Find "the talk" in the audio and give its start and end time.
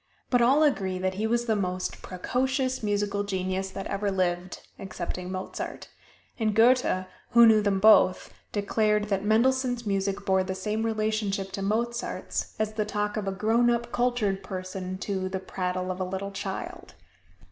12.73-13.15